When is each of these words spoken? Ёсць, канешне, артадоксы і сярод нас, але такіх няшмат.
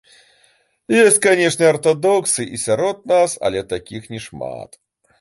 Ёсць, 1.01 1.19
канешне, 1.25 1.69
артадоксы 1.73 2.49
і 2.57 2.63
сярод 2.65 2.97
нас, 3.15 3.39
але 3.49 3.67
такіх 3.75 4.13
няшмат. 4.17 4.69